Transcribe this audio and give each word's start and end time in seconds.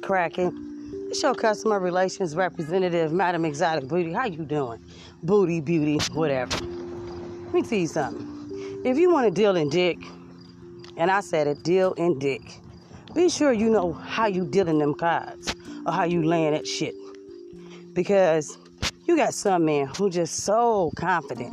cracking? 0.00 0.50
It's 1.10 1.22
your 1.22 1.34
customer 1.34 1.78
relations 1.78 2.34
representative, 2.34 3.12
Madam 3.12 3.44
Exotic 3.44 3.86
Booty. 3.86 4.12
How 4.12 4.24
you 4.24 4.44
doing? 4.44 4.82
Booty, 5.22 5.60
beauty, 5.60 5.98
whatever. 6.14 6.56
Let 6.56 7.54
me 7.54 7.62
tell 7.62 7.78
you 7.78 7.86
something. 7.86 8.82
If 8.84 8.96
you 8.96 9.12
want 9.12 9.26
to 9.26 9.30
deal 9.30 9.56
in 9.56 9.68
dick, 9.68 9.98
and 10.96 11.10
I 11.10 11.20
said 11.20 11.46
it, 11.46 11.62
deal 11.62 11.92
in 11.92 12.18
dick, 12.18 12.40
be 13.14 13.28
sure 13.28 13.52
you 13.52 13.68
know 13.68 13.92
how 13.92 14.26
you 14.26 14.46
dealing 14.46 14.78
them 14.78 14.94
cards 14.94 15.54
or 15.86 15.92
how 15.92 16.04
you 16.04 16.22
laying 16.22 16.52
that 16.52 16.66
shit. 16.66 16.94
Because 17.92 18.56
you 19.06 19.16
got 19.16 19.34
some 19.34 19.66
men 19.66 19.88
who 19.98 20.08
just 20.08 20.44
so 20.44 20.92
confident 20.96 21.52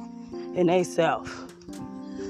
in 0.55 0.67
they 0.67 0.83
self 0.83 1.53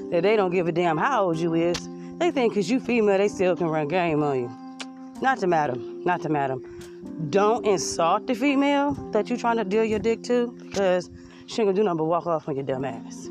that 0.10 0.24
they 0.24 0.36
don't 0.36 0.52
give 0.52 0.68
a 0.68 0.72
damn 0.72 0.98
how 0.98 1.26
old 1.26 1.38
you 1.38 1.54
is. 1.54 1.78
They 2.18 2.32
think 2.32 2.54
because 2.54 2.72
you 2.72 2.80
female, 2.80 3.20
they 3.20 3.28
still 3.28 3.56
can 3.56 3.68
run 3.68 3.88
game 3.88 4.24
on 4.24 4.40
you. 4.40 4.52
Not 5.22 5.38
to 5.40 5.48
madam, 5.48 5.91
not 6.06 6.22
to 6.22 6.30
madam. 6.30 6.64
Don't 7.30 7.66
insult 7.66 8.28
the 8.28 8.36
female 8.36 8.94
that 9.12 9.30
you're 9.30 9.38
trying 9.38 9.58
to 9.58 9.64
deal 9.64 9.84
your 9.84 10.00
dick 10.00 10.24
to 10.24 10.52
because 10.64 11.10
she 11.48 11.62
ain't 11.62 11.68
gonna 11.68 11.76
do 11.76 11.84
nothing 11.84 11.98
but 11.98 12.06
walk 12.06 12.28
off 12.28 12.48
on 12.48 12.56
your 12.56 12.66
dumb 12.66 12.86
ass. 12.86 13.30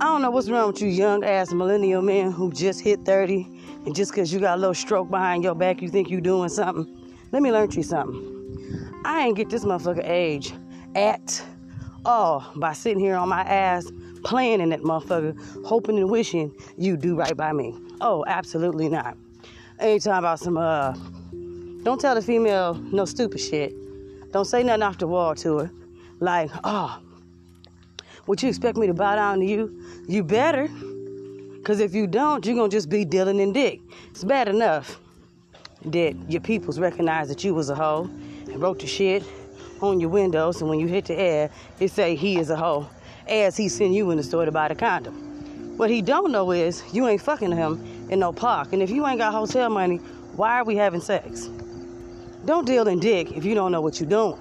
I 0.00 0.04
don't 0.04 0.22
know 0.22 0.30
what's 0.30 0.48
wrong 0.48 0.68
with 0.68 0.80
you 0.80 0.88
young 0.88 1.24
ass 1.24 1.52
millennial 1.52 2.00
men 2.00 2.30
who 2.30 2.52
just 2.52 2.80
hit 2.80 3.04
30 3.04 3.46
and 3.86 3.94
just 3.94 4.12
because 4.12 4.32
you 4.32 4.40
got 4.40 4.56
a 4.56 4.60
little 4.60 4.74
stroke 4.74 5.10
behind 5.10 5.42
your 5.42 5.54
back, 5.54 5.80
you 5.80 5.88
think 5.88 6.10
you 6.10 6.20
doing 6.20 6.48
something. 6.48 6.86
Let 7.32 7.42
me 7.42 7.52
learn 7.52 7.70
you 7.72 7.82
something. 7.82 9.00
I 9.04 9.26
ain't 9.26 9.36
get 9.36 9.50
this 9.50 9.64
motherfucker 9.64 10.06
age 10.06 10.52
at 10.94 11.42
all 12.04 12.50
by 12.56 12.72
sitting 12.72 13.00
here 13.00 13.16
on 13.16 13.28
my 13.28 13.42
ass 13.42 13.90
playing 14.24 14.60
in 14.60 14.68
that 14.70 14.80
motherfucker, 14.80 15.64
hoping 15.64 15.98
and 15.98 16.10
wishing 16.10 16.54
you 16.76 16.96
do 16.96 17.16
right 17.16 17.36
by 17.36 17.52
me. 17.52 17.74
Oh, 18.00 18.24
absolutely 18.26 18.88
not. 18.88 19.16
Talking 19.80 20.12
about 20.12 20.38
some 20.38 20.58
uh 20.58 20.92
don't 21.82 21.98
tell 21.98 22.14
the 22.14 22.20
female 22.20 22.74
no 22.74 23.06
stupid 23.06 23.40
shit. 23.40 23.72
Don't 24.30 24.44
say 24.44 24.62
nothing 24.62 24.82
off 24.82 24.98
the 24.98 25.06
wall 25.06 25.34
to 25.36 25.58
her. 25.58 25.70
Like, 26.20 26.50
oh, 26.64 27.00
would 28.26 28.42
you 28.42 28.50
expect 28.50 28.76
me 28.76 28.86
to 28.88 28.92
bow 28.92 29.14
down 29.16 29.40
to 29.40 29.46
you? 29.46 29.82
You 30.06 30.22
better. 30.22 30.68
Cause 31.64 31.80
if 31.80 31.94
you 31.94 32.06
don't, 32.06 32.44
you're 32.44 32.56
gonna 32.56 32.68
just 32.68 32.90
be 32.90 33.06
dealing 33.06 33.40
in 33.40 33.54
dick. 33.54 33.80
It's 34.10 34.22
bad 34.22 34.48
enough 34.48 35.00
that 35.86 36.14
your 36.28 36.42
peoples 36.42 36.78
recognize 36.78 37.28
that 37.28 37.42
you 37.42 37.54
was 37.54 37.70
a 37.70 37.74
hoe 37.74 38.02
and 38.02 38.60
wrote 38.60 38.80
the 38.80 38.86
shit 38.86 39.24
on 39.80 39.98
your 39.98 40.10
windows, 40.10 40.60
and 40.60 40.68
when 40.68 40.78
you 40.78 40.88
hit 40.88 41.06
the 41.06 41.18
air, 41.18 41.50
it 41.78 41.90
say 41.90 42.14
he 42.16 42.38
is 42.38 42.50
a 42.50 42.56
hoe, 42.56 42.86
as 43.26 43.56
he 43.56 43.70
send 43.70 43.94
you 43.94 44.10
in 44.10 44.18
the 44.18 44.22
store 44.22 44.44
to 44.44 44.52
buy 44.52 44.68
the 44.68 44.74
condom. 44.74 45.78
What 45.78 45.88
he 45.88 46.02
don't 46.02 46.30
know 46.32 46.50
is 46.50 46.82
you 46.92 47.08
ain't 47.08 47.22
fucking 47.22 47.52
him 47.52 47.99
in 48.10 48.18
no 48.18 48.32
park, 48.32 48.72
and 48.72 48.82
if 48.82 48.90
you 48.90 49.06
ain't 49.06 49.18
got 49.18 49.32
hotel 49.32 49.70
money, 49.70 49.96
why 50.36 50.58
are 50.58 50.64
we 50.64 50.76
having 50.76 51.00
sex? 51.00 51.48
Don't 52.44 52.66
deal 52.66 52.88
in 52.88 52.98
dick 52.98 53.32
if 53.32 53.44
you 53.44 53.54
don't 53.54 53.72
know 53.72 53.80
what 53.80 54.00
you're 54.00 54.08
doing. 54.08 54.38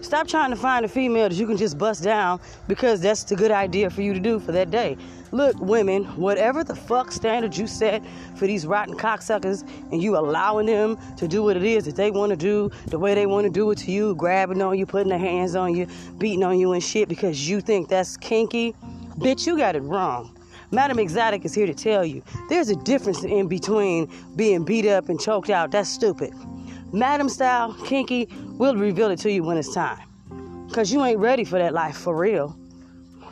Stop 0.00 0.28
trying 0.28 0.50
to 0.50 0.56
find 0.56 0.84
a 0.84 0.88
female 0.88 1.28
that 1.28 1.34
you 1.34 1.46
can 1.46 1.56
just 1.56 1.76
bust 1.76 2.04
down 2.04 2.40
because 2.68 3.00
that's 3.00 3.24
the 3.24 3.34
good 3.34 3.50
idea 3.50 3.90
for 3.90 4.00
you 4.00 4.14
to 4.14 4.20
do 4.20 4.38
for 4.38 4.52
that 4.52 4.70
day. 4.70 4.96
Look, 5.32 5.58
women, 5.58 6.04
whatever 6.16 6.62
the 6.62 6.74
fuck 6.74 7.10
standard 7.10 7.56
you 7.56 7.66
set 7.66 8.02
for 8.36 8.46
these 8.46 8.64
rotten 8.64 8.96
cocksuckers 8.96 9.68
and 9.92 10.02
you 10.02 10.16
allowing 10.16 10.66
them 10.66 10.96
to 11.16 11.26
do 11.26 11.42
what 11.42 11.56
it 11.56 11.64
is 11.64 11.84
that 11.84 11.96
they 11.96 12.10
want 12.10 12.30
to 12.30 12.36
do, 12.36 12.70
the 12.86 12.98
way 12.98 13.14
they 13.14 13.26
want 13.26 13.44
to 13.44 13.50
do 13.50 13.70
it 13.70 13.78
to 13.78 13.90
you, 13.90 14.14
grabbing 14.14 14.62
on 14.62 14.78
you, 14.78 14.86
putting 14.86 15.10
their 15.10 15.18
hands 15.18 15.56
on 15.56 15.74
you, 15.74 15.86
beating 16.16 16.44
on 16.44 16.58
you 16.58 16.72
and 16.72 16.82
shit 16.82 17.08
because 17.08 17.48
you 17.48 17.60
think 17.60 17.88
that's 17.88 18.16
kinky, 18.16 18.74
bitch, 19.18 19.46
you 19.46 19.56
got 19.58 19.74
it 19.74 19.82
wrong. 19.82 20.37
Madam 20.70 20.98
Exotic 20.98 21.46
is 21.46 21.54
here 21.54 21.66
to 21.66 21.72
tell 21.72 22.04
you 22.04 22.22
there's 22.50 22.68
a 22.68 22.76
difference 22.76 23.24
in 23.24 23.48
between 23.48 24.10
being 24.36 24.64
beat 24.64 24.86
up 24.86 25.08
and 25.08 25.18
choked 25.18 25.48
out. 25.48 25.70
That's 25.70 25.88
stupid. 25.88 26.34
Madam 26.92 27.28
style, 27.30 27.74
kinky, 27.84 28.28
we'll 28.58 28.76
reveal 28.76 29.10
it 29.10 29.18
to 29.20 29.32
you 29.32 29.42
when 29.42 29.56
it's 29.56 29.72
time. 29.72 29.98
Cause 30.72 30.92
you 30.92 31.02
ain't 31.04 31.18
ready 31.18 31.44
for 31.44 31.58
that 31.58 31.72
life 31.72 31.96
for 31.96 32.14
real. 32.14 32.54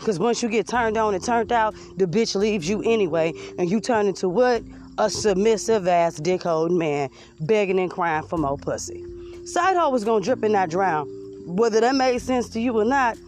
Cause 0.00 0.18
once 0.18 0.42
you 0.42 0.48
get 0.48 0.66
turned 0.66 0.96
on 0.96 1.14
and 1.14 1.22
turned 1.22 1.52
out, 1.52 1.74
the 1.96 2.06
bitch 2.06 2.34
leaves 2.34 2.68
you 2.68 2.82
anyway, 2.82 3.34
and 3.58 3.70
you 3.70 3.80
turn 3.80 4.06
into 4.06 4.28
what? 4.28 4.62
A 4.98 5.10
submissive 5.10 5.86
ass 5.86 6.16
dick 6.16 6.42
holding 6.42 6.78
man, 6.78 7.10
begging 7.40 7.78
and 7.78 7.90
crying 7.90 8.26
for 8.26 8.38
more 8.38 8.56
pussy. 8.56 9.04
Side 9.44 9.76
hoe 9.76 9.90
was 9.90 10.04
gonna 10.04 10.24
drip 10.24 10.42
and 10.42 10.54
not 10.54 10.70
drown. 10.70 11.06
Whether 11.46 11.80
that 11.80 11.94
made 11.94 12.20
sense 12.22 12.48
to 12.50 12.60
you 12.60 12.78
or 12.78 12.84
not, 12.84 13.18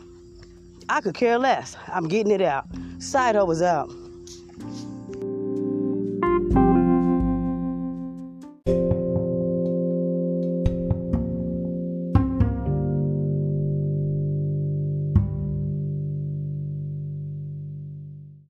I 0.88 1.02
could 1.02 1.14
care 1.14 1.38
less. 1.38 1.76
I'm 1.88 2.08
getting 2.08 2.32
it 2.32 2.40
out. 2.40 2.64
Side 2.98 3.36
hoe 3.36 3.44
was 3.44 3.60
out. 3.60 3.90